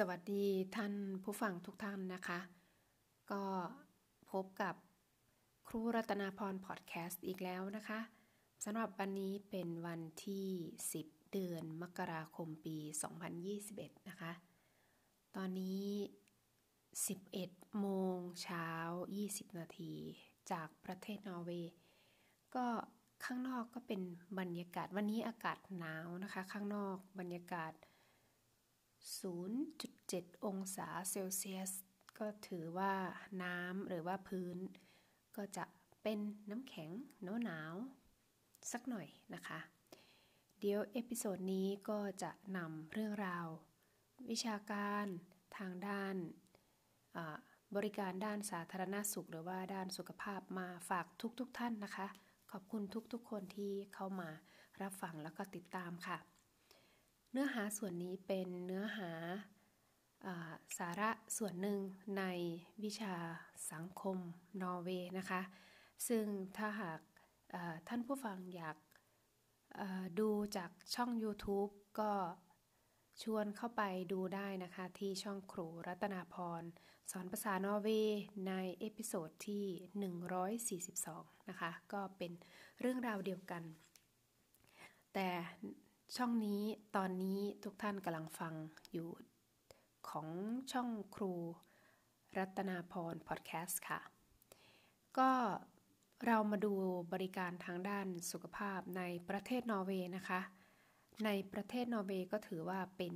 [0.00, 0.44] สวัสดี
[0.76, 2.40] ท่านผู้ฟังทุกท่านนะคะ
[3.30, 3.42] ก็
[4.30, 4.74] พบกับ
[5.68, 8.00] ครูรัตนาพรพอดแคสต์อีกแล้วนะคะ
[8.64, 10.46] สำหรับวันนี้เป็นวันที่
[10.90, 12.76] 10 เดือนมกราคมปี
[13.42, 14.32] 2021 นะคะ
[15.36, 15.86] ตอนนี้
[17.02, 17.86] 11 โม
[18.16, 18.68] งเช้า
[19.14, 19.94] 20 นาที
[20.50, 21.72] จากประเทศนอร์เวย์
[22.54, 22.66] ก็
[23.24, 24.00] ข้างนอกก็เป็น
[24.38, 27.72] บรรยากาศวันนี้อากาศหนาวนะคะ ข้างนอกบรรยากาศ
[29.14, 31.72] 0.7 องศาเซลเซียส
[32.18, 32.94] ก็ถือว่า
[33.42, 34.56] น้ำหรือว่าพื้น
[35.36, 35.64] ก็จะ
[36.02, 36.18] เป็น
[36.50, 36.90] น้ำแข็ง
[37.24, 37.74] หนาวหนาว
[38.72, 39.60] สักหน่อยนะคะ
[40.60, 43.46] เดี๋ยว episode นี้ก็จะนำเรื่องราว
[44.30, 45.06] วิชาการ
[45.58, 46.16] ทางด้าน
[47.76, 52.06] บริการด้านสาธารณสุข หรือว่าด้านสุขภาพมาฝากทุกๆท่านนะคะ
[52.50, 52.82] ขอบคุณ
[53.12, 54.28] ทุกๆคนที่เข้ามา
[54.82, 56.18] รับฟังแล้วก็ติดตามค่ะ
[57.38, 59.10] เนื้อหาส่วนนี้เป็นเนื้อหา
[60.78, 61.80] สาระส่วนหนึ่ง
[62.18, 62.24] ใน
[62.84, 63.14] วิชา
[63.72, 64.18] สังคม
[64.62, 65.40] นอร์เวย์นะคะ
[66.08, 66.24] ซึ่ง
[66.56, 67.00] ถ้าหาก
[67.88, 68.76] ท่านผู้ฟังอยาก
[70.20, 72.12] ดูจากช่อง YouTube ก็
[73.22, 76.62] ชวนเข้าไปดูได้นะคะ ที่ช่องครูรัตนาพร
[77.10, 79.64] สอนภาษานอร์เวย์ใน episode ที่
[80.84, 82.32] 142 นะคะ ก็เป็น
[82.80, 83.62] เรื่องราวเดียวกัน
[85.14, 85.28] แต่
[86.14, 86.62] ช่องนี้
[86.96, 88.54] ตอนนี้ทุกท่านกำลังฟัง
[88.92, 89.08] อยู่
[90.08, 90.28] ของ
[90.72, 91.32] ช่องครู
[92.38, 94.00] รัตนาพรพอดแคสต์ค่ะ
[95.18, 95.30] ก็
[96.26, 96.72] เรามาดู
[97.12, 100.40] บริการทางด้านสุขภาพในประเทศนอร์เวย์นะคะ
[101.24, 103.14] ในประเทศนอร์เวย์ก็ถือว่าเป็น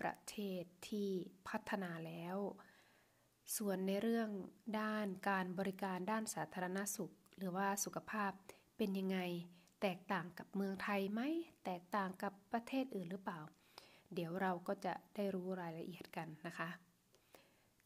[0.00, 1.10] ประเทศที่
[1.48, 2.36] พัฒนาแล้ว
[3.56, 4.28] ส่วนในเรื่อง
[4.80, 8.32] ด้านการบริการด้านสาธารณสุข หรือว่าสุขภาพ
[8.76, 9.18] เป็นยังไง
[9.82, 11.20] แตกต่างกับเมืองไทยไหม
[11.64, 13.40] แตกต่างกับประเทศอื่นหรือเปล่า
[14.14, 16.68] เดี๋ยวเราก็จะได้รู้รายละเอียดกันนะคะ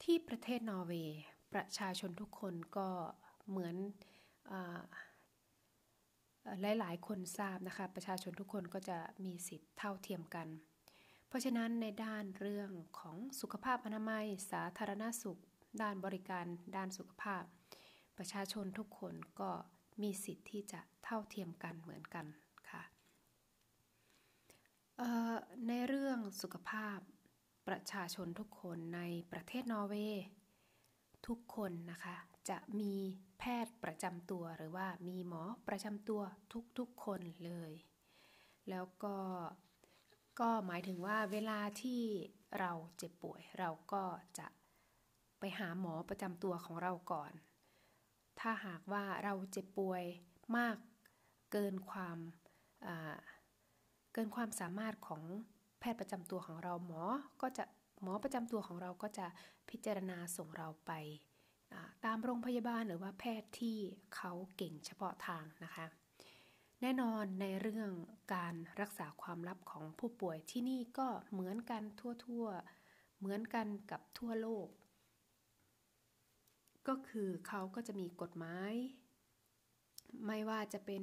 [0.03, 1.21] ที่ประเทศนอร์เวย์
[1.53, 2.89] ประชาชนทุกคนก็
[3.49, 3.77] เหมือน
[6.79, 10.49] หลายๆ คนทราบนะคะ ประชาชนทุกคนก็จะมีสิทธิ์เท่าเทียมกัน
[11.29, 15.41] เพราะฉะนั้นในด้านเรื่องของสุขภาพอนามัย สาธารณสุข
[15.83, 17.45] ด้านบริการ ด้านสุขภาพ
[18.19, 19.51] ประชาชนทุกคนก็
[20.03, 22.27] มีสิทธิ์ที่จะเท่าเทียมกันเหมือนกัน
[22.71, 22.83] ค่ะ
[25.69, 26.99] ในเรื่องสุขภาพ
[27.69, 29.01] ประชาชนทุกคนใน
[29.33, 30.25] ประเทศนอร์เวย์
[31.27, 32.17] ทุกคนนะคะ
[32.51, 32.95] จะมี
[33.39, 36.23] แพทย์ประจำตัวหรือว่ามีหมอประจำตัว
[36.79, 37.73] ทุกๆคนเลย
[38.71, 39.17] แล้วก็
[40.41, 42.03] ก็หมายถึงว่าเวลาที่
[42.59, 44.05] เราเจ็บป่วย เราก็
[44.39, 44.47] จะ
[45.39, 47.33] ไปหาหมอประจำตัวของเราก่อน
[48.41, 50.05] ถ้าหากว่าเราเจ็บป่วย
[50.57, 50.77] มาก
[51.53, 52.19] เกินความ
[54.13, 55.23] เกินความสามารถของ
[55.81, 57.03] แพทย์ประจำตัวของเราหมอ
[57.43, 57.65] ก็จะ
[58.03, 59.27] หมอประจำตัวของเราก็จะ
[59.71, 60.93] พิจารณาส่งเราไป
[62.05, 63.77] ตามโรงพยาบาลหรือว่าแพทย์ที่
[64.15, 65.87] เขาเก่งเฉพาะทางนะคะ
[66.81, 67.91] แน่นอนในเรื่อง
[68.35, 74.67] การรักษาความลับของผู้ป่วยที่นี่ก็เหมือนกันทั่วๆ เหมือนกันกับทั่วโลก
[76.89, 78.75] ก็คือเขาก็จะมีกฎหมาย
[80.27, 81.03] ไม่ว่าจะเป็น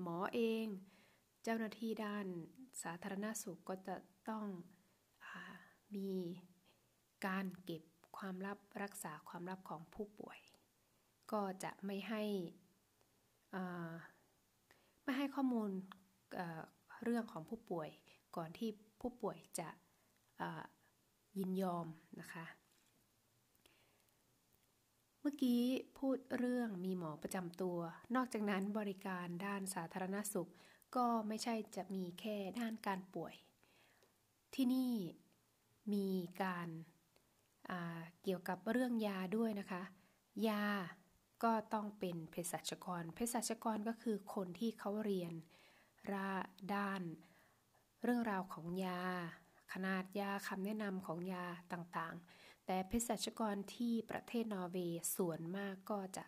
[0.00, 0.66] หมอเอง
[1.42, 2.26] เจ้าหน้าที่ด้าน
[2.82, 3.96] สาธารณสุขก็จะ
[4.28, 4.44] ต้อง
[5.24, 5.26] อ
[5.96, 6.10] มี
[7.26, 7.82] การเก็บ
[8.16, 10.38] ความลับรักษาความลับของผู้ป่วย
[11.32, 12.22] ก็จะไม่ให้
[15.04, 15.70] ไม่ให้ข้อมูล
[17.02, 17.88] เรื่องของผู้ป่วย
[18.36, 18.70] ก่อนที่
[19.00, 19.68] ผู้ป่วยจะ
[21.38, 21.86] ยินยอม
[22.20, 22.44] นะคะ
[25.20, 25.62] เมื่อกี้
[25.98, 27.78] พูดเรื่องมีหมอประจำตัว
[28.14, 30.50] นอกจากนั้นบริการด้านสาธารณสุข
[30.96, 33.34] ก็ไม่ใช่จะมีแค่ด้านการป่วย
[34.54, 34.94] ที่นี่
[35.92, 36.08] มี
[36.42, 36.68] การ
[38.22, 39.82] เกี่ยวกับเรื่องยาด้วยนะคะ
[40.48, 40.64] ยา
[41.42, 45.32] ก็ต้องเป็นเภสัชกร เภสัชกรก็คือคนที่เขาเรียน
[46.12, 46.30] รา
[46.74, 47.02] ด้าน
[48.04, 49.02] เรื่องราวของยา
[49.72, 52.39] ขนาดยาคำแนะนำของยาต่างๆ
[52.72, 56.24] แต่เภสัชกรที่ประเทศนอร์เวย์ส่วนมากก็จะ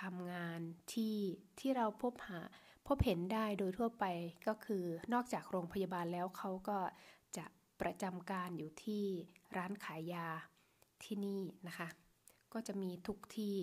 [0.00, 0.60] ทำงาน
[0.92, 1.16] ที่
[1.60, 2.40] ที่เราพบหา
[2.86, 4.04] พบเห็นได้โดยทั่วไป
[4.48, 6.78] ก็คือนอกจากโรงพยาบาลแล้วเขาก็
[7.36, 7.46] จะ
[7.80, 9.04] ประจำการอยู่ที่
[9.56, 10.28] ร้านขายยา
[11.04, 11.88] ที่นี่นะคะ
[12.52, 13.56] ก็จะมีทุกที่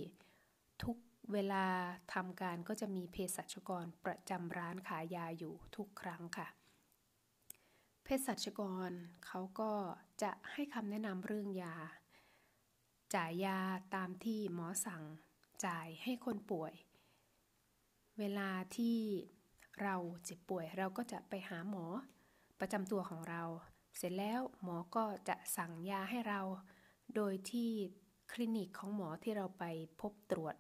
[0.84, 0.98] ทุก
[1.34, 1.66] เวลา
[2.14, 6.48] ทำการก็จะมีเภสัชกรประจำร้านขายยาอยู่ทุกครั้งค่ะ
[8.04, 8.92] เภสัชกร
[9.26, 9.72] เขาก็
[10.22, 11.76] จะให้คำแนะนำเรื่องยา
[13.16, 13.60] จ่ายยา
[13.96, 15.04] ตามที่หมอสั่ง
[15.66, 16.74] จ่ายให้คนป่วย
[18.20, 18.98] เวลาที่
[19.82, 21.86] เราเจ็บป่วยเราก็จะไปหาหมอ
[22.60, 23.44] ประจำตัวของเรา
[23.98, 26.42] เสร็จแล้วหมอก็จะสั่งยาให้เรา
[27.16, 27.70] โดยที่
[28.32, 29.64] คลินิกของหมอที่เราไป
[30.02, 30.56] พบตรวจ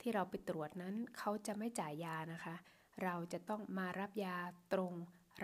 [0.00, 2.54] ที่เราไปตรวจนั้นเขาจะไม่จ่ายยานะคะ
[3.02, 4.36] เราจะต้องมารับยา
[4.72, 4.92] ตรง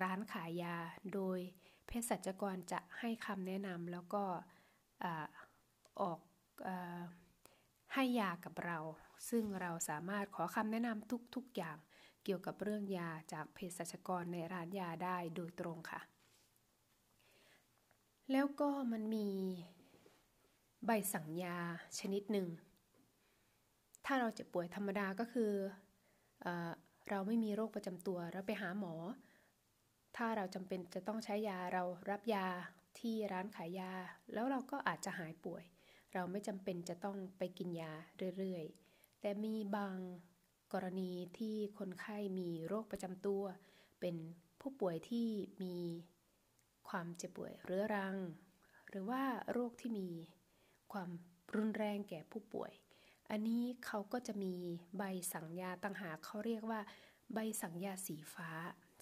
[0.01, 0.77] ร้านขายยา
[1.15, 1.39] โดย
[1.87, 4.25] เภสัชกรจะให้คำแนะนำแล้วก็
[6.01, 6.19] ออก
[7.93, 8.79] ให้ยากับเรา
[9.29, 11.77] ซึ่งเราสามารถขอคำแนะนำทุกๆอย่าง
[12.25, 16.01] เกี่ยวกับเรื่องยาจากเภสัชกรในร้านยาได้โดยตรงค่ะ
[18.33, 19.29] แล้วก็มันมี
[20.87, 21.59] ใบสั่งยา
[21.99, 22.49] ชนิดหนึ่ง
[24.05, 25.53] ถ้าเราเจ็บป่วยธรรมดาก็คือ
[26.43, 26.47] เอ
[27.11, 28.95] เราไม่มีโรคประจำตัวเราไปหาหมอ
[30.17, 32.47] ถ้าเราจำเป็นจะต้องใช้ยาเรารับยา
[32.99, 33.93] ที่ร้านขายยา
[34.33, 35.65] แล้วเราก็อาจจะหายป่วย
[36.15, 37.93] เราไม่จำเป็นจะต้องไปกินยา
[38.39, 39.97] เรื่อยๆ แต่มีบาง
[40.73, 43.43] กรณีที่คนไข้มีโรคประจำตัว
[44.01, 44.17] เป็น
[44.61, 45.29] ผู้ป่วยที่
[45.63, 45.77] มี
[46.89, 48.17] ความเจ็บป่วยเรื้อรัง
[48.89, 49.23] หรือว่า
[49.53, 50.09] โรคที่มี
[50.93, 51.11] ความ
[51.57, 52.73] รุนแรงแก่ผู้ป่วย
[53.31, 54.55] อันนี้เขาก็จะมี
[54.99, 55.03] ใบ
[55.33, 56.81] สั่งยาต่างหากเขาเรียกว่า
[57.35, 58.51] ใบสั่งยาสีฟ้า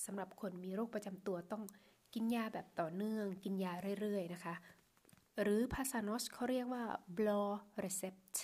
[0.04, 1.62] สำหรับคนมีโรคประจำตัวต้อง
[2.14, 4.54] กินยาแบบต่อเนื่อง กินยาเรื่อยๆนะคะ
[5.40, 6.84] หรือภาษาโนสเขาเรียกว่า
[7.18, 7.48] blow
[7.82, 8.34] recept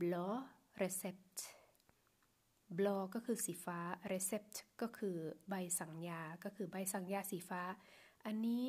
[0.00, 0.34] blow
[0.80, 1.36] recept
[2.78, 3.78] blow ก็คือสีฟ้า
[4.12, 5.16] recept ก็คือ
[5.48, 7.62] ใบสั่งยา ก็คือใบสั่งยาสีฟ้า
[8.26, 8.62] อันนี้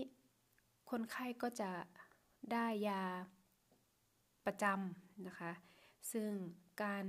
[0.90, 1.72] คนไข้ก็จะ
[2.52, 3.04] ได้ยา
[4.46, 5.52] ประจำนะคะ
[6.12, 6.30] ซึ่ง
[6.84, 7.06] การ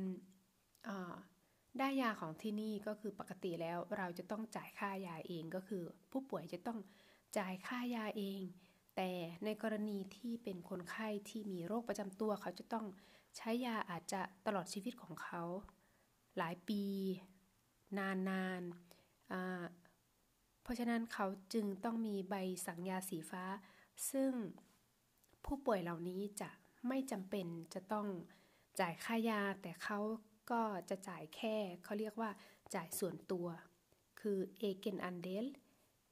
[1.78, 6.78] ได้ยาของที่นี่ก็คือปกติแล้วเราจะต้องจ่ายค่ายาเองก็คือ ผู้ป่วยจะต้อง
[7.38, 8.42] จ่ายค่ายาเอง
[8.96, 9.10] แต่
[9.44, 12.86] ในกรณีที่เป็นคนไข้ที่มีโรคประจำตัว เขาจะต้อง
[13.36, 15.42] ใช้ยาอาจจะตลอดชีวิตของเขา
[16.38, 16.82] หลายปี
[17.98, 22.34] นานๆเพราะฉะนั้นเขาจึงต้องมีใบ
[22.66, 23.44] สั่งยาสีฟ้า
[24.10, 24.32] ซึ่ง
[25.44, 26.50] ผู้ป่วยเหล่านี้จะ
[26.88, 28.06] ไม่จำเป็นจะต้อง
[28.80, 29.98] จ่ายค่ายา แต่เขา
[30.50, 32.30] ก็จะจ่ายแค่ เขาเรียกว่า
[32.74, 33.46] จ่ายส่วนตัว
[34.20, 35.46] คือเอเกนอันเดล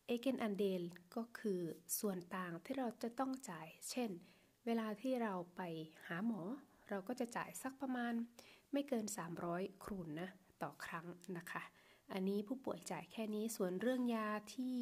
[0.09, 0.83] เอเกนอันเดล
[1.17, 1.61] ก็คือ
[1.99, 4.11] ส่วนต่างที่เราจะต้องจ่าย เช่น
[4.67, 5.61] เวลาที่เราไป
[6.07, 6.43] หาหมอ
[6.89, 8.13] เราก็จะจ่ายสักประมาณ
[8.73, 9.07] ไม่เกิน
[9.45, 10.31] 300 ครูนนะ
[10.63, 11.07] ต่อครั้ง
[11.37, 11.63] นะคะ
[12.13, 14.79] อันนี้ผู้ป่วยจ่ายแค่นี้ส่วนเรื่องยาที่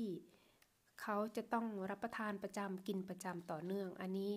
[1.00, 4.32] เขาจะต้องรับประทานประจำกินประจำต่อเนื่อง อันนี้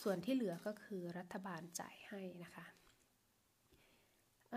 [0.00, 4.56] ส่วนที่เหลือก็คือรัฐบาลจ่ายให้นะคะ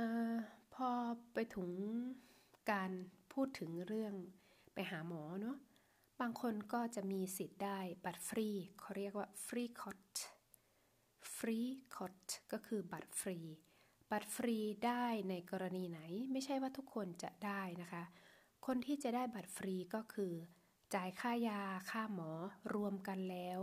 [0.74, 0.90] พอ
[1.34, 1.70] ไปถึง
[2.72, 2.92] การ
[3.34, 4.14] พูดถึงเรื่อง
[4.76, 5.58] ไปหาหมอเนาะ
[6.22, 8.48] บางคนก็จะมีสิทธิ์ได้บัตรฟรี
[8.80, 12.16] เขาเรียกว่า frikort frikort
[12.52, 13.38] ก็คือบัตรฟรี
[14.12, 16.00] บัตรฟรีได้ในกรณีไหน
[16.32, 18.04] ไม่ใช่ว่าทุกคนจะได้นะคะ
[18.66, 20.34] คนที่จะได้บัตรฟรีก็คือ
[20.96, 21.62] จ่ายค่ายา
[21.92, 22.32] ค่าหมอ
[22.74, 23.60] รวมกันแล้ว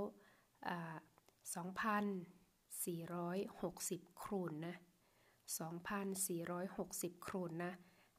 [1.55, 4.75] 2,460 ครูนนะ
[5.61, 7.73] 2,460 ครูนนะ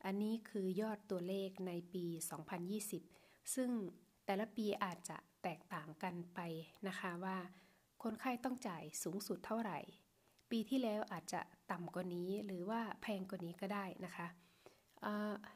[0.05, 2.05] อันนี้คือยอดตัวเลขในปี
[2.79, 3.69] 2020 ซึ่ง
[4.25, 6.39] แต่ละปีอาจจะแตกต่างกันไป
[6.87, 7.37] นะคะว่า
[8.03, 9.79] คนไข้ต้องจ่ายสูงสุดเท่าไหร่
[10.51, 11.41] ปีที่แล้วอาจจะ
[11.71, 14.27] ต่ำกว่านี้หรือว่าแพงกว่านี้ก็ได้นะคะ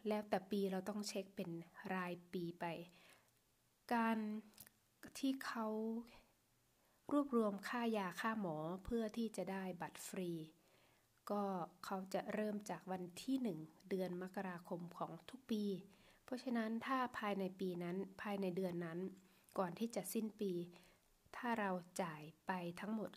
[0.08, 1.50] แล้วแต่ปีเราต้องเช็คเป็น
[1.94, 2.66] รายปีไป
[3.94, 4.18] การ
[5.20, 5.68] ที่เขา
[7.12, 10.32] รวบรวมค่ายาค่าหมอเพื่อที่จะได้บัตรฟรี
[11.32, 11.44] ก็
[11.86, 15.63] เขาจะเริ่มจากวันที่ 1 เดือนมกราคมของทุกปี
[16.24, 19.00] เพราะฉะนั้นถ้าภายในปีนั้นภายในเดือนนั้น
[19.58, 20.53] ก่อนที่จะสิ้นปี
[21.38, 23.10] ถ้าเราจ่ายไปทั้งหมด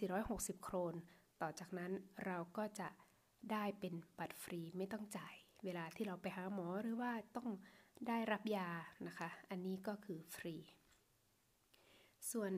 [0.00, 0.94] 2,460 โครน
[1.40, 1.92] ต่อจากนั้น
[2.26, 2.88] เราก็จะ
[3.52, 7.48] ได้เป็นบัตรฟรีไม่ต้องจ่าย เวลาที่เราไปหาหมอหรือว่าต้อง
[8.08, 8.70] ได้รับยา
[9.06, 10.56] นะคะ อันนี้ก็คือฟรี
[12.30, 12.52] ส่วน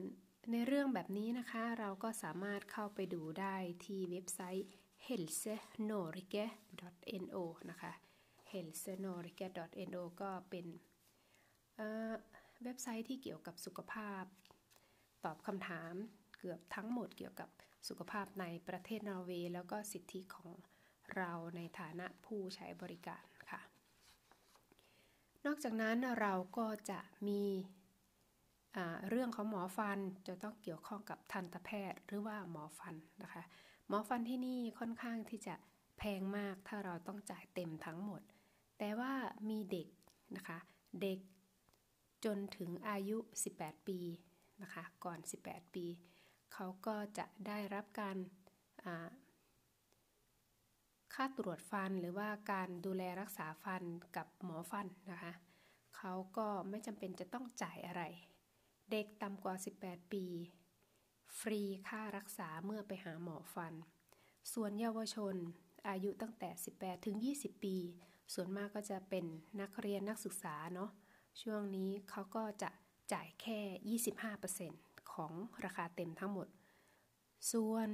[0.51, 4.67] ในเรื่องแบบนี้นะคะ เราก็สามารถเข้าไปดูได้ที่เว็บไซต์
[5.07, 7.91] helsenorge.no นะคะ
[8.51, 10.65] helsenorge.no ก็เป็น
[12.63, 14.23] เว็บไซต์ที่เกี่ยวกับสุขภาพ
[15.25, 15.93] ตอบคำถาม
[16.37, 17.49] เกือบทั้งหมดเกี่ยวกับ
[17.87, 20.49] สุขภาพในประเทศนอร์เวย์แล้วก็สิทธิของ
[21.15, 23.61] เราในฐานะผู้ใช้บริการค่ะ
[25.45, 27.43] นอกจากนั้นเราก็จะมี
[29.09, 33.43] เรื่องของหมอฟันจะต้องเกี่ยวข้องกับทันตแพทย์หรือว่าหมอฟันนะคะ
[33.87, 35.55] หมอฟันที่นี่ค่อนข้างที่จะ
[35.97, 38.21] แพงมากถ้าเราต้องจ่ายเต็มทั้งหมด
[38.77, 39.13] แต่ว่า
[39.49, 39.87] มีเด็ก
[40.35, 40.57] นะคะ
[41.01, 41.19] เด็ก
[42.25, 43.17] จนถึงอายุ
[43.53, 43.99] 18 ปี
[44.61, 45.85] นะคะ ก่อน 18 ปี
[46.53, 48.17] เขาก็จะได้รับการ
[51.13, 53.83] ค่าตรวจฟันหรือว่าการดูแลรักษาฟัน
[54.15, 55.33] กับหมอฟันนะคะ
[55.97, 58.03] เขาก็ไม่จำเป็นจะต้องจ่ายอะไร
[58.91, 60.25] เด็กต่ำกว่า 18 ปี
[61.39, 63.73] ฟรีค่ารักษาเมื่อไปหาหมอฟัน
[64.53, 65.35] ส่วนเยาวชน
[65.89, 67.75] อายุตั้งแต่ 18 ถึง 20 ปี
[68.33, 69.25] ส่วนมากก็จะเป็น
[69.61, 70.89] นักเรียนนักศึกษาเนาะ
[71.41, 72.69] ช่วงนี้เขาก็จะ
[73.13, 73.99] จ่ายแค่
[74.75, 76.47] 25%ของราคาเต็มทั้งหมด
[77.51, 77.89] ส่วน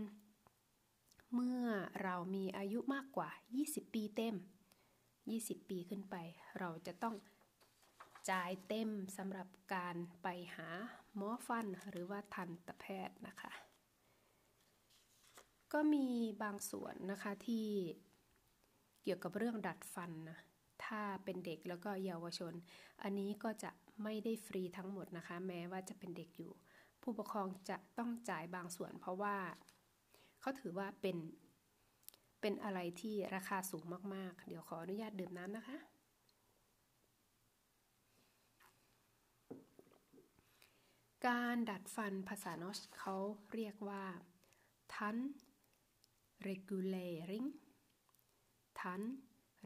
[1.34, 1.62] เมื่อ
[2.04, 3.30] เรามีอายุมากกว่า
[3.62, 4.36] 20 ปีเต็ม
[5.22, 6.16] 20 ปีขึ้นไป
[6.60, 7.16] เราจะต้อง
[8.30, 10.70] จ่ายเต็มสำหรับการไปหา
[11.16, 13.52] หมอฟันหรือว่าทันตแพทย์นะคะ
[15.74, 16.06] ก็มี
[16.44, 17.68] บางส่วนนะคะที่
[19.04, 20.38] เกี่ยวกับเรื่องดัดฟันนะ
[20.86, 22.54] ถ้าเป็นเด็กแล้วก็เยาวชน
[23.04, 23.72] อันนี้ก็จะ
[24.04, 26.52] ไม่ได้ฟรีทั้งหมดนะคะ แม้ว่าจะเป็นเด็กอยู่
[27.02, 29.38] ผู้ปกครองจะต้องจ่ายบางส่วน เพราะว่า
[30.42, 31.18] เขาถือว่าเป็น
[32.42, 33.84] เป็นอะไรที่ราคาสูง
[34.16, 35.78] มากๆ เดี๋ยวขออนุญาตดื่มน้ำนะคะ
[41.28, 43.16] การดัดฟันภาษานอชเขา
[43.54, 44.06] เรียกว่า
[44.96, 45.18] ทัน
[46.48, 47.48] regulering
[48.80, 49.02] ทัน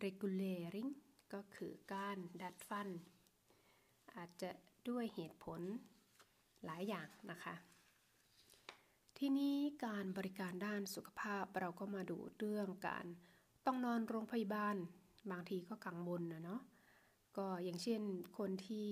[0.04, 0.90] regulering
[1.34, 2.88] ก็คือการดัดฟัน
[4.16, 4.52] อาจจะ
[4.90, 5.62] ด้วยเหตุผล
[6.66, 7.56] หลายอย่างนะคะ
[9.18, 13.06] ที่นี้การบริการด้านสุขภาพเราก็มาดูเรื่องการ
[13.66, 14.76] ต้องนอนโรงพยาบาล
[15.32, 16.62] บางทีก็กังวลนะเนาะ
[17.38, 18.02] ก็อย่างเช่น
[18.38, 18.90] คนที่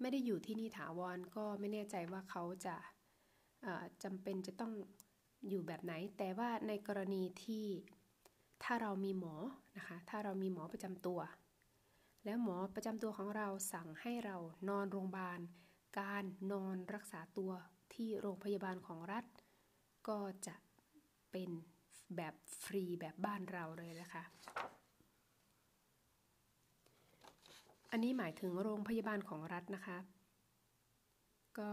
[0.00, 2.76] ไม่ได้อยู่ที่นี่ถาวรก็ไม่แน่ใจว่าเขาจะ
[4.02, 4.72] จำเป็นจะต้อง
[5.48, 7.66] อยู่แบบไหน แต่ว่าในกรณีที่
[8.64, 9.34] ถ้าเรามีหมอ
[9.76, 11.20] นะคะ ถ้าเรามีหมอประจำตัว
[12.24, 14.36] แล้วหมอประจำตัวของเราสั่งให้เรา
[14.68, 15.40] นอนโรงพยาบาล
[16.00, 17.52] การนอนรักษาตัว
[17.94, 19.24] ที่โรงพยาบาลของรัฐ
[20.08, 20.56] ก็จะ
[21.32, 21.50] เป็น
[22.16, 24.22] แบบฟรีแบบบ้านเราเลยนะคะ
[27.90, 29.98] อันนี้หมายถึงโรงพยาบาลของรัฐนะคะ
[31.58, 31.72] ก็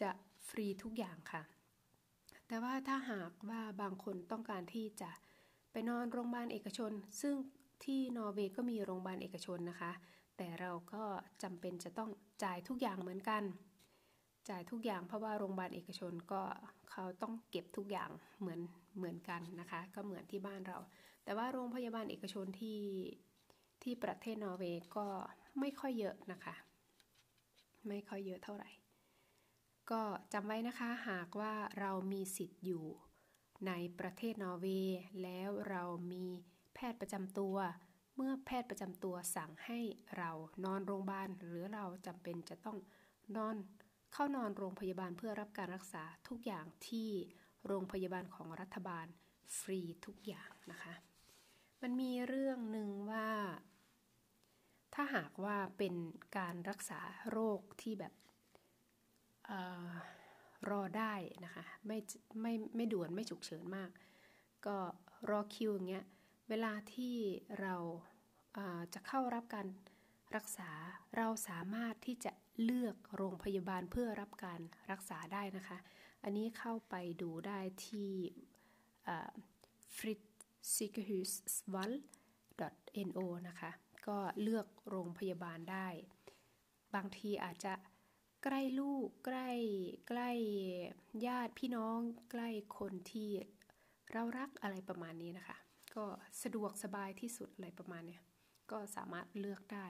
[0.00, 0.10] จะ
[0.48, 1.42] ฟรีทุกอย่างค่ะ
[2.48, 5.10] แต่ว่าถ้าหากว่าบางคนต้องการที่จะ
[5.72, 7.34] ไปนอนโรงพยาบาลเอกชน ซึ่ง
[7.84, 9.92] ที่นอร์เวย์ก็มีโรงพยาบาลเอกชนนะคะ
[10.36, 11.02] แต่เราก็
[11.42, 12.10] จำเป็นจะต้อง
[12.44, 13.42] จ่ายทุกอย่างเหมือนกัน
[14.50, 16.42] จ่ายทุกอย่างเพราะว่าโรงพยาบาลเอกชนก็
[16.90, 18.10] เขาต้องเก็บทุกอย่าง
[18.40, 18.60] เหมือน
[18.96, 20.78] เหมือนกันนะคะ ก็เหมือนที่บ้านเรา
[21.24, 22.78] แต่ว่าโรงพยาบาลเอกชนที่
[23.88, 25.06] ที่ประเทศนอร์เวย์ก็
[25.60, 26.54] ไม่ค่อยเยอะนะคะ
[27.88, 28.70] ไม่ค่อยเยอะเท่าไหร่
[29.90, 30.02] ก็
[30.32, 32.84] จำไว้นะคะหากว่าเรามีสิทธิ์อยู่
[33.66, 36.26] ในประเทศนอร์เวย์แล้วเรามี
[36.74, 37.56] แพทย์ประจำตัว
[38.16, 39.78] เมื่อแพทย์ประจำตัวสั่งให้
[40.16, 40.30] เรา
[40.64, 42.78] นอนโรงพยาบาล หรือเราจำเป็นจะต้อง
[43.36, 43.56] นอน
[44.12, 47.08] เข้านอนโรงพยาบาลเพื่อรับการรักษาทุกอย่างที่
[47.66, 49.06] โรงพยาบาลของรัฐบาล
[49.58, 50.94] ฟรีทุกอย่างนะคะ
[51.82, 53.28] มันมีเรื่องหนึ่งว่า
[55.00, 55.94] ถ้าหากว่าเป็น
[56.38, 57.00] การรักษา
[57.30, 58.14] โรคที่แบบ
[59.50, 59.52] อ
[59.88, 59.90] อ
[60.70, 61.14] รอได้
[61.44, 61.98] นะคะไม่
[62.40, 63.90] ไม่ไม่ด่วนไม่ฉุกเฉินมาก
[64.66, 64.76] ก็
[65.30, 66.04] รอคิวอย่างเงี้ย
[66.48, 67.16] เวลาที่
[67.60, 67.76] เรา
[68.94, 69.68] จะเข้ารับการ
[70.36, 70.70] รักษา
[71.16, 72.32] เราสามารถที่จะ
[72.64, 75.78] เลือกโรงพยาบาลเพื่อรับการรักษาได้นะคะ
[76.22, 78.12] อันนี้เข้าไปดูได้ที่
[79.96, 80.22] f r i t
[80.74, 81.30] s y k e h u s
[81.74, 81.92] v a l
[83.08, 83.70] n o นะคะ
[84.08, 85.88] ก็เลือกโรงพยาบาลได้
[86.94, 87.74] บางทีอาจจะ
[88.44, 89.50] ใกล้ลูกใกล้
[90.08, 90.30] ใกล้
[91.26, 91.98] ญาติพี่น้อง
[92.30, 92.48] ใกล้
[92.78, 93.30] คนที่
[94.12, 95.56] เรารักอะไรประมาณนี้นะคะ
[95.94, 96.04] ก็
[96.42, 98.22] สะดวกสบายที่สุดอะไรประมาณเนี้ย
[98.70, 99.88] ก็สามารถเลือกได้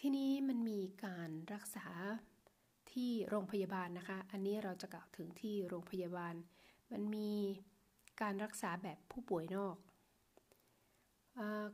[0.00, 1.86] ที่นี้มันมีการรักษา
[2.92, 6.34] ที่โรงพยาบาลนะคะ อันนี้เราจะกล่าวถึงที่โรงพยาบาล
[6.92, 7.32] มันมี
[8.20, 9.76] การรักษาแบบผู้ป่วยนอก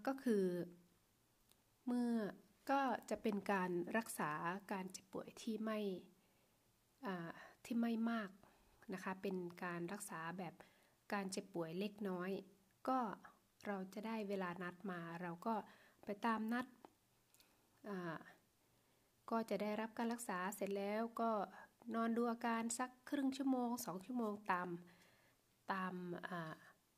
[0.06, 0.44] ก็คือ
[1.86, 2.12] เมื่อ
[2.70, 4.30] ก็จะเป็นการรักษา
[4.72, 5.78] การเจ็บป่วยที่ไม่
[7.64, 8.30] ที่ไม่มาก
[8.94, 10.54] นะคะ เป็นการรักษาแบบ
[11.12, 12.30] การเจ็บป่วยเล็กน้อย
[12.88, 12.98] ก็
[13.66, 15.54] เราจะได้เวลานัดมา เราก็
[16.04, 16.66] ไปตามนัด
[19.30, 21.30] ก็จะได้รับการรักษาเสร็จแล้วก็
[21.94, 24.68] นอนดูอาการสักครึ่งชั่วโมงสองชั่วโมงตาม
[25.72, 25.94] ตาม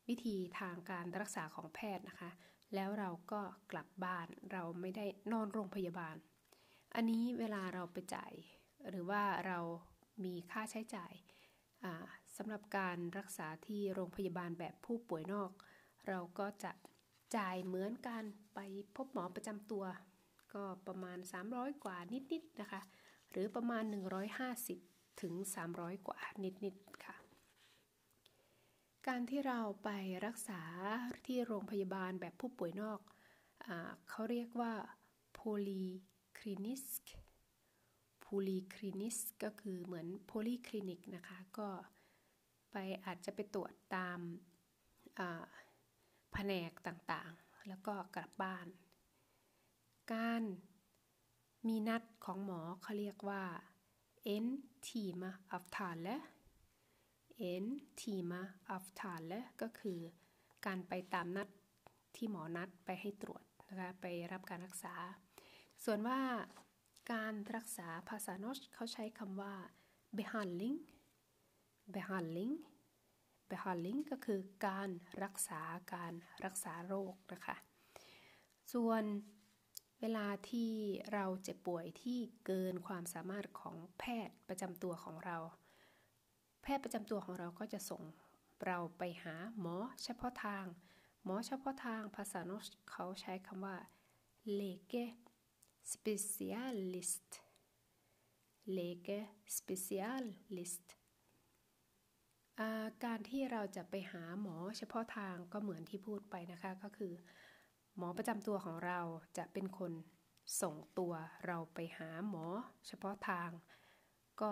[0.07, 2.29] วิธีทางการรักษาของแพทย์นะคะ
[2.73, 3.41] แล้วเราก็
[3.71, 6.15] กลับบ้านเราไม่ได้นอนโรงพยาบาล
[6.95, 8.33] อันนี้เวลาเราไปจ่าย
[8.89, 9.59] หรือว่าเรา
[10.23, 11.13] มีค่าใช้จ่าย
[12.37, 15.51] สำหรับการรักษาที่โรงพยาบาลแบบผู้ป่วยนอก
[16.07, 16.71] เราก็จะ
[17.37, 18.23] จ่ายเหมือนกัน
[18.55, 18.59] ไป
[18.95, 19.83] พบหมอประจำตัว
[20.53, 22.81] ก็ประมาณ 300 กว่านิดๆนะคะ
[23.31, 23.83] หรือประมาณ
[24.51, 25.33] 150 ถึง
[25.71, 27.14] 300 กว่านิดๆค่ะ
[29.07, 29.89] การที่เราไป
[30.25, 30.61] รักษา
[31.25, 32.99] ที่โรงพยาบาลแบบผู้ป่วยนอก
[33.65, 33.67] อ
[34.09, 34.73] เขาเรียกว่า
[35.37, 36.85] polyclinic
[38.25, 41.69] polyclinis ก็คือเหมือน polyclinic นะคะ ก็
[42.71, 44.19] ไปอาจจะไปตรวจตาม
[46.33, 48.67] แผนกต่างๆ แล้วก็กลับบ้าน
[50.13, 50.43] การ
[51.67, 53.43] มีนัดของหมอเขาเรียกว่า
[54.35, 54.45] en
[54.87, 56.15] time avtale
[57.51, 57.65] en
[58.01, 58.41] time
[58.75, 59.99] avtale ก็คือ
[60.65, 61.47] การไปตามนัด
[62.15, 64.93] ที่หมอนัดไปให้ตรวจนะคะไปรับการรักษา
[65.83, 66.19] ส่วนว่า
[67.13, 69.53] การรักษาภาษาโนชเขาใช้คำว่า
[70.17, 70.79] behandling
[71.93, 72.55] behandling
[73.49, 74.89] behandling ก็คือการ
[75.23, 75.61] รักษา
[75.93, 76.13] การ
[76.45, 77.55] รักษาโรคนะคะ
[78.73, 79.03] ส่วน
[80.01, 80.71] เวลาที่
[81.13, 85.37] เราเจ็บป่วยที่เกินความสามารถของแพทย์ประจำตัวของเรา
[86.67, 88.03] แพทย์ประจำตัวของเราก็จะส่ง
[88.65, 90.65] เราไปหาหมอเฉพาะทาง
[91.23, 93.77] หมอเฉพาะทางภาษาโนชเขาใช้คำว่า
[94.59, 95.05] lege
[95.91, 97.29] specialist
[98.77, 99.19] lege
[99.55, 100.87] specialist
[103.03, 107.13] การที่เราจะไปหาหมอเฉพาะทางก็เหมือนที่พูดไปนะคะก็คือ
[107.97, 108.99] หมอประจำตัวของเรา
[109.37, 109.91] จะเป็นคน
[110.61, 111.13] ส่งตัว
[111.45, 112.45] เราไปหาหมอ
[112.87, 113.49] เฉพาะทาง
[114.41, 114.51] ก็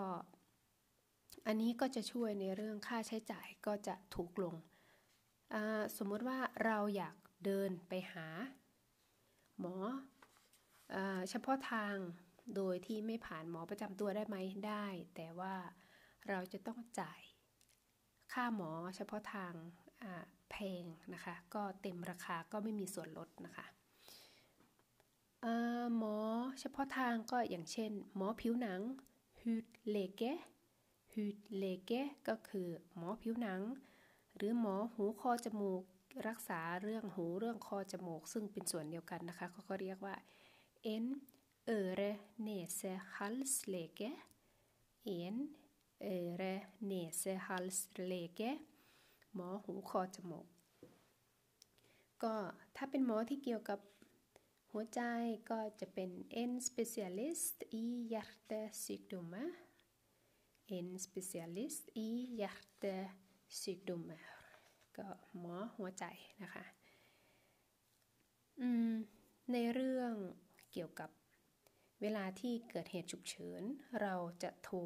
[1.46, 4.54] อันนี้ก็จะช่วยในเรื่องค่าใช้จ่ายก็จะถูกลง
[5.96, 8.26] สมมติว่าเราอยากเดินไปหา
[9.60, 9.76] หมอ
[10.94, 10.96] อ
[11.30, 11.96] เฉพาะทาง
[12.56, 14.36] โดยที่ไม่ผ่านหมอประจำตัวได้ไหม
[14.66, 14.86] ได้
[15.16, 15.54] แต่ว่า
[16.28, 17.20] เราจะต้องจ่าย
[18.32, 19.52] ค่าหมอเฉพาะทาง
[20.50, 23.66] แพงนะคะ ก็เต็มราคาก็ไม่มีส่วนลดนะคะ
[25.96, 26.16] หมอ
[26.60, 28.80] เฉพาะทางก็อย่างเช่น หมอผิวหนัง
[29.40, 29.64] hud
[29.94, 30.53] lege hud lege ก็
[31.14, 31.92] ผดเลเก
[32.28, 33.60] ก็คือหมอผิวหนัง
[34.36, 35.82] หรือหมอหูคอจมูก
[36.28, 40.16] รักษาเรื่องหูเรื่องคอจมูก ซึ่งเป็นส่วนเดียวกันนะคะเขาก็เรียกว่า
[40.94, 41.06] en
[41.78, 42.10] øre
[42.46, 44.10] nese hals lege
[45.20, 45.36] en
[46.14, 46.54] øre
[46.90, 47.78] nese hals
[48.10, 48.50] lege
[49.34, 50.46] หมอหูคอจมูก
[52.22, 52.34] ก็
[52.76, 53.78] ถ้าเป็นหมอที่เกี่ยวกับ
[54.70, 55.00] หัวใจ
[55.50, 56.10] ก็จะเป็น
[56.42, 59.48] en specialist i hjertesykdommer
[60.76, 64.24] en specialist i hjertesykdommer
[64.96, 65.06] ก็
[65.38, 66.04] หมอหัวใจ
[66.42, 66.64] นะคะ
[69.52, 70.14] ในเรื่อง
[70.72, 71.10] เกี่ยวกับ
[72.02, 73.62] เวลาที่เกิดเหตุฉุกเฉิน
[74.02, 74.78] เราจะโทร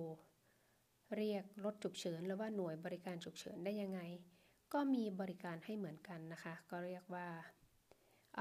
[1.16, 4.00] เรียกรถฉุกเฉิน หรือว่าหน่วยบริการฉุกเฉินได้ยังไง
[4.72, 7.28] ก็มีบริการให้เหมือนกันนะคะ ก็เรียกว่า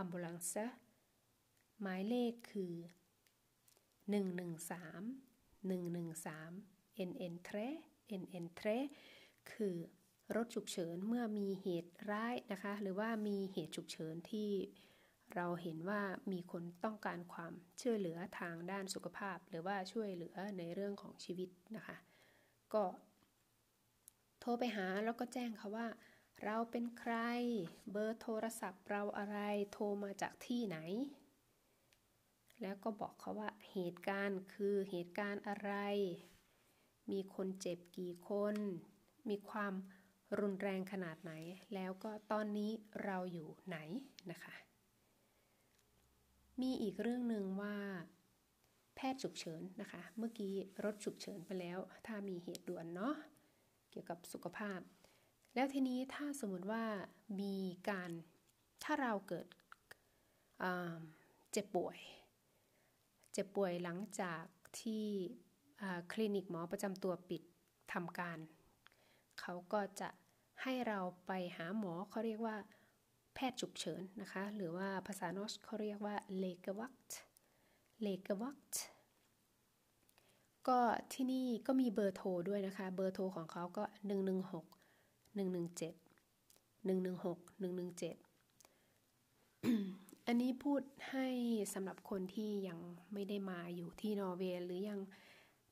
[0.01, 0.65] ambulance
[1.81, 2.73] หมายเลขคือ
[4.11, 4.27] 113
[5.67, 6.76] 113
[7.09, 7.33] NN
[7.77, 8.45] 3 NN
[8.99, 9.75] 3คือ
[10.35, 14.51] รถฉุกเฉินเมื่อมีเหตุร้ายนะคะ หรือว่ามีเหตุฉุกเฉินที่
[15.35, 21.97] เราเห็นว่ามีคนต้องการความช่วยเหลือทางด้านสุขภาพ หรือว่าช่วยเหลือในเรื่องของชีวิตนะคะ
[22.73, 22.83] ก็
[24.39, 25.87] โทรไปหาแล้วก็แจ้งเขาว่า
[26.43, 27.15] เราเป็นใคร
[27.91, 29.39] เบอร์โทรศัพท์เราอะไร
[29.71, 30.77] โทรมาจากที่ไหน
[32.61, 35.73] แล้วก็บอกเขาว่าเหตุการณ์คือเหตุการณ์อะไร
[37.11, 38.55] มีคนเจ็บกี่คน
[39.29, 39.73] มีความ
[40.39, 41.31] รุนแรงขนาดไหน
[41.73, 42.71] แล้วก็ตอนนี้
[43.03, 43.77] เราอยู่ไหน
[44.31, 44.55] นะคะ
[46.61, 47.77] มีอีกเรื่องหนึ่งว่า
[48.95, 53.15] แพทย์ฉุกเฉินนะคะ เมื่อกี้รถฉุกเฉินไปแล้ว ถ้ามีเหตุด่วนเนาะ
[53.91, 54.79] เกี่ยวกับสุขภาพ
[55.55, 56.83] แล้วทีนี้ถ้าสมมติว่า
[57.41, 57.55] มี
[57.89, 58.11] การ
[58.83, 59.47] ถ้าเราเกิด
[61.51, 61.97] เจ็บป่วย
[63.33, 64.43] เจ็บป่วยหลังจาก
[64.81, 65.07] ที่
[66.11, 67.41] คลินิกหมอประจำตัวปิด
[67.93, 68.37] ทำการ
[69.41, 70.09] เขาก็จะ
[70.63, 72.55] ให้เราไปหาหมอเขาเรียกว่า
[73.33, 76.95] แพทย์ฉุกเฉินนะคะ หรือว่าภาษาโนชเขาเรียกว่าเลกวัต
[78.01, 78.73] เลกวัต
[80.67, 80.79] ก็
[81.13, 83.83] ที่นี่ก็มีเบอร์โทรด้วยนะคะ เบอร์โทรของเขาก็
[84.17, 84.17] 116
[85.37, 88.27] 117 116 117
[90.27, 91.27] อันนี้พูดให้
[91.73, 92.79] สำหรับคนที่ยัง
[93.13, 94.99] ไม่ได้มาอยู่ที่นอร์เวย์หรือยัง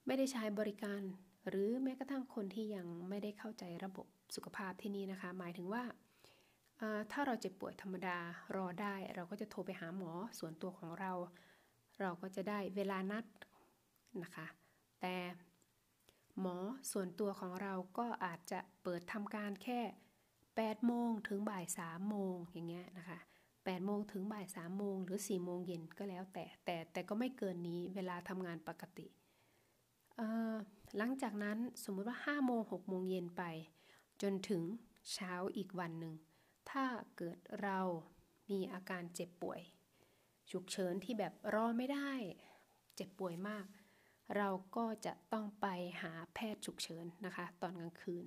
[0.05, 1.01] ไม่ได้ใช้บริการ
[1.49, 5.83] หรือแม้กระทั่งคนที่ยังไม่ได้เข้าใจระบบสุขภาพที่นี่นะคะ หมายถึงว่า
[7.11, 8.17] ถ้าเราเจ็บป่วยธรรมดา
[8.55, 11.11] รอได้ เราก็จะโทรไปหาหมอส่วนตัวของเรา
[12.01, 13.25] เราก็จะได้เวลานัด
[14.23, 14.45] นะคะ
[15.01, 15.15] แต่
[16.39, 16.57] หมอ
[16.91, 19.79] ส่วนตัวของเราก็อาจจะเปิดทำการแค่
[20.33, 23.19] 8 โมงถึงบ่าย 3 โมงอย่างเงี้ยนะคะ
[23.53, 29.07] 8 โมงถึงบ่าย 3 โมงหรือ 4 โมงเย็นก็แล้วแต่แต่แต่ก็ไม่เกินนี้เวลาทำงานปกติ
[30.97, 33.43] หลังจากนั้นสมมุติว่า5โมง6โมงเย็นไป
[34.21, 34.63] จนถึง
[35.13, 36.13] เช้าอีกวันหนึ่ง
[36.71, 36.85] ถ้า
[37.17, 37.79] เกิดเรา
[38.51, 39.61] มีอาการเจ็บป่วย
[40.51, 42.11] ฉุกเฉินที่แบบรอไม่ได้
[42.95, 43.65] เจ็บป่วยมาก
[44.35, 45.67] เราก็จะต้องไป
[46.01, 48.25] หาแพทย์ฉุกเฉินนะคะ ตอนกลางคืน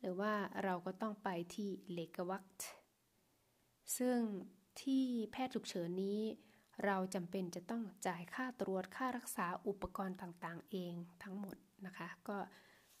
[0.00, 2.44] หรือว่าเราก็ต้องไปที่เลกวัต
[3.98, 4.18] ซึ่ง
[4.82, 6.20] ที่แพทย์ฉุกเฉินนี้
[6.84, 12.36] เราจำเป็นจะต้องจ่ายค่าตรวจค่ารักษาอุปกรณ์ต่างๆ เองทั้งหมดนะคะ ก็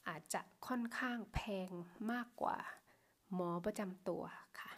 [0.08, 1.70] อาจจะค่อนข้างแพง
[2.12, 2.58] มากกว่า
[3.34, 4.22] หมอประจำตัว
[4.60, 4.72] ค่ะ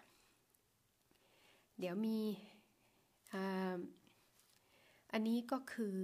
[1.78, 2.20] เดี๋ยวมี
[5.12, 5.98] อันนี้ก็คือ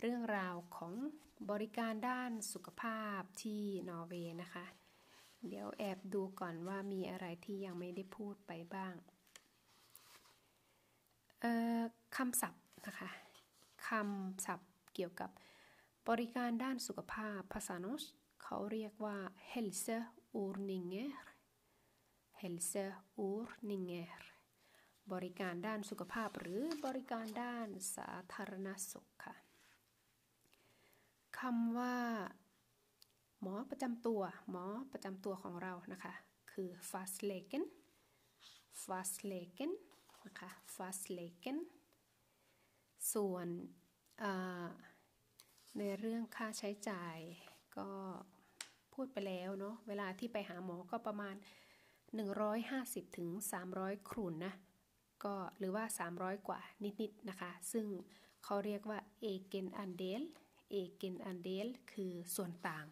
[0.00, 0.92] เรื่องราวของ
[1.50, 4.64] บริการด้านสุขภาพที่นอร์เวย์นะคะ
[5.48, 8.94] เดี๋ยวแอบดูก่อนว่ามีอะไรที่ยังไม่ได้พูดไปบ้าง
[12.16, 13.08] คำศัพท์นะคะ
[13.88, 15.30] คำศัพท์เกี่ยวกับ
[16.08, 18.04] บริการด้านสุขภาพภาษาโนส
[18.42, 19.16] เขาเรียกว่า
[19.52, 19.98] helse
[20.40, 21.10] ordninger
[22.40, 22.84] helse
[23.18, 24.10] ordninger
[25.12, 29.34] บริการด้านสุขภาพหรือบริการด้านสาธารณสุขค่ะ
[31.38, 31.96] คำว่า
[33.40, 36.14] หมอประจำตัว หมอประจำตัวของเรานะคะ
[36.52, 37.64] คือ fastlegen
[38.84, 39.72] fastlegen
[40.26, 41.58] นะคะ fastlegen
[43.12, 43.48] ส่วน
[45.78, 47.16] ในเรื่องค่าใช้จ่าย
[47.76, 47.90] ก็
[48.92, 51.36] พูดไปแล้วเนาะเวลาที่ไปหาหมอก็ประมาณ
[52.40, 53.28] 150ถึง
[53.68, 54.54] 300 ครูนนะ
[55.24, 55.84] ก็หรือว่า
[56.16, 57.86] 300 กว่านิดๆนะคะ ซึ่ง
[58.44, 58.98] เขาเรียกว่า
[59.30, 60.22] egen andel
[60.80, 62.86] egen andel คือส่วนต่าง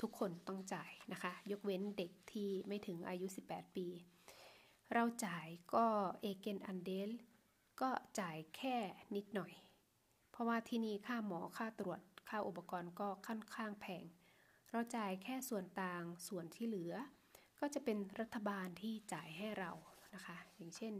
[0.00, 3.86] ทุกคนต้องจ่ายนะคะ ยกเว้นเด็กที่ไม่ถึงอายุ 18 ปี
[4.94, 5.86] เราจ่ายก็
[6.30, 7.10] egen andel
[7.80, 8.76] ก็จ่ายแค่
[9.14, 9.52] นิดหน่อย
[10.30, 14.04] เพราะว่าที่นี่ค่าหมอค่าตรวจค่าอุปกรณ์ก็ค่อนข้างแพง
[14.70, 16.94] เราจ่ายแค่ส่วนต่างส่วนที่เหลือ
[17.60, 19.72] ก็จะเป็นรัฐบาลที่จ่ายให้เรา
[20.14, 20.94] นะคะ อย่างเช่น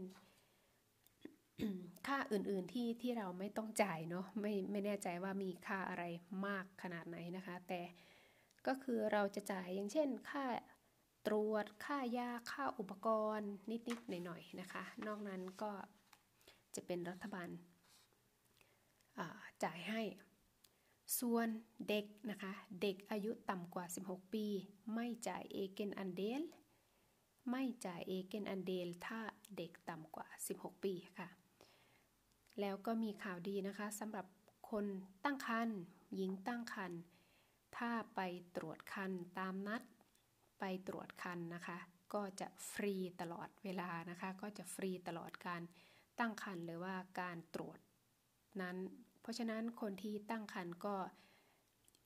[2.07, 6.03] ค่าอื่นๆที่ที่เราไม่ต้องจ่ายเนาะไม่ไม่แน่ใจว่ามีค่าอะไร
[6.45, 7.81] มากขนาดไหนนะคะ แต่
[8.67, 10.45] ก็คือเราจะจ่ายอย่างเช่น ค่า
[11.27, 13.07] ตรวจค่ายาค่าอุปก
[13.37, 15.71] รณ์นิดๆหน่อยๆนะคะ นอกนั้นก็
[16.75, 17.49] จะเป็นรัฐบาล
[19.63, 20.01] จ่ายให้
[21.19, 21.47] ส่วน
[21.89, 24.45] เด็กนะคะ เด็กอายุต่ำกว่า 16 ปี
[24.93, 26.43] ไม่จ่ายเอเกนอันเดล
[27.51, 29.19] ไม่จ่ายเอเกนอันเดลถ้า
[29.57, 31.29] เด็กต่ำกว่า 16 ปีค่ะ
[32.59, 34.25] แล้วก็มีข่าวดีนะคะสำหรับ
[34.69, 34.85] คน
[35.23, 35.77] ตั้งครรภ์
[36.15, 36.99] หญิงตั้งครรภ์
[37.77, 38.19] ถ้าไป
[38.55, 39.81] ตรวจครรภ์ตามนัด
[40.59, 41.77] ไปตรวจครรภ์นะคะ
[42.13, 45.61] ก็จะฟรีตลอดเวลานะคะ ก็จะฟรีตลอดการ
[46.19, 47.79] ตั้งครรภ์หรือว่าการตรวจ
[48.61, 48.77] นั้น
[49.21, 50.95] เพราะฉะนั้นคนที่ตั้งครรภ์ก็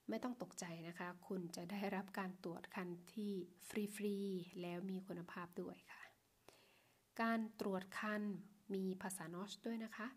[0.10, 3.32] ไม่ต้องตกใจนะคะ คุณจะได้รับการตรวจคันที่
[3.68, 6.04] ฟรีๆแล้วมีคุณภาพด้วยค่ะ
[7.22, 8.24] การตรวจคัน
[8.74, 10.08] มีภาษานอสด้วยนะคะ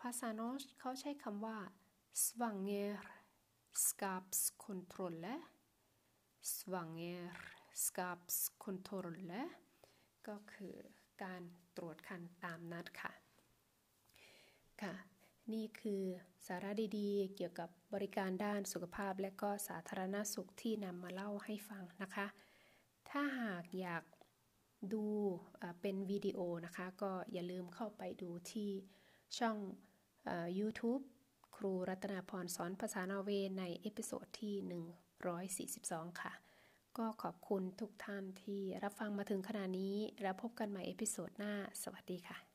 [0.00, 1.58] ภาษานอสเขาใช้คำว่า
[2.24, 2.92] svanger
[3.84, 5.34] skapskontrolle
[6.52, 7.24] svanger
[7.84, 9.42] skapskontrolle
[10.28, 10.76] ก็คือ
[11.22, 11.42] การ
[11.76, 13.12] ตรวจคันตามนัดค่ะ
[14.82, 14.94] ค่ะ
[15.52, 16.02] นี่คือ
[16.46, 22.26] สาระดีๆ เกี่ยวกับบริการด้านสุขภาพและก็สาธารณสุขที่นำมาเล่าให้ฟังนะคะ
[23.10, 24.04] ถ้าหากอยาก
[24.92, 25.04] ดู
[25.80, 28.70] เป็นวิดีโอนะคะ ก็อย่าลืมเข้าไปดูที่
[29.38, 29.56] ช่อง
[30.58, 31.02] YouTube
[31.56, 34.54] ครูรัตนาพรสอนภาษานอร์เวย์ใน episode ที่
[35.76, 36.32] 142 ค่ะ
[36.98, 42.49] ก็ขอบคุณทุกท่านที่รับฟังมาถึงขณะนี้ แล้วพบกันใหม่ episode หน้า สวัสดีค่ะ